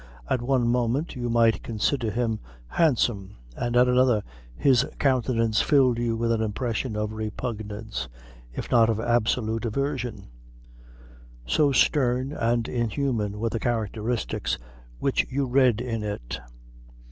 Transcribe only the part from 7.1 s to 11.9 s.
repugnance, if not of absolute aversion; so